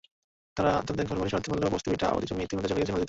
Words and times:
তাঁরা 0.57 0.71
তাঁদের 0.87 1.05
ঘরবাড়ি 1.05 1.29
সরাতে 1.29 1.49
পারলেও 1.51 1.69
বসতভিটা, 1.69 2.05
আবাদি 2.07 2.25
জমি 2.25 2.41
ইতিমধ্যে 2.43 2.69
চলে 2.69 2.81
গেছে 2.81 2.91
নদীতে। 2.91 2.99